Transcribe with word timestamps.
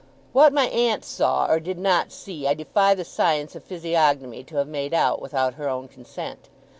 What 0.33 0.51
my 0.51 0.65
aunt 0.65 1.05
saw, 1.05 1.45
or 1.45 1.59
did 1.59 1.77
not 1.77 2.11
see, 2.11 2.47
I 2.47 2.55
defy 2.55 2.95
the 2.95 3.05
science 3.05 3.55
of 3.55 3.63
physiognomy 3.63 4.43
to 4.45 4.55
have 4.55 4.67
made 4.67 4.95
out, 4.95 5.21
without 5.21 5.53
her 5.61 5.69
own 5.69 5.87
consent. 5.87 6.49